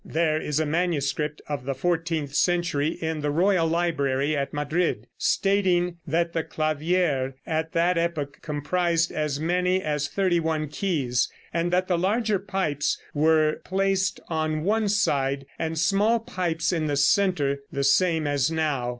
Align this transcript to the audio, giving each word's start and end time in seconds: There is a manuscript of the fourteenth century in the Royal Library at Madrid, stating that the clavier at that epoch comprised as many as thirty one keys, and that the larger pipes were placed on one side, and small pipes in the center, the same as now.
There 0.03 0.41
is 0.41 0.59
a 0.59 0.65
manuscript 0.65 1.43
of 1.47 1.65
the 1.65 1.75
fourteenth 1.75 2.33
century 2.33 2.87
in 3.01 3.21
the 3.21 3.29
Royal 3.29 3.67
Library 3.67 4.35
at 4.35 4.51
Madrid, 4.51 5.05
stating 5.15 5.97
that 6.07 6.33
the 6.33 6.43
clavier 6.43 7.35
at 7.45 7.73
that 7.73 7.99
epoch 7.99 8.39
comprised 8.41 9.11
as 9.11 9.39
many 9.39 9.79
as 9.79 10.07
thirty 10.07 10.39
one 10.39 10.69
keys, 10.69 11.29
and 11.53 11.71
that 11.71 11.87
the 11.87 11.99
larger 11.99 12.39
pipes 12.39 12.99
were 13.13 13.61
placed 13.63 14.19
on 14.27 14.63
one 14.63 14.89
side, 14.89 15.45
and 15.59 15.77
small 15.77 16.19
pipes 16.19 16.73
in 16.73 16.87
the 16.87 16.97
center, 16.97 17.59
the 17.71 17.83
same 17.83 18.25
as 18.25 18.49
now. 18.49 18.89